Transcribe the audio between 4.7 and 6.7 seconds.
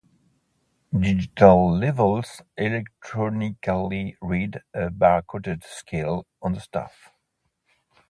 a bar-coded scale on the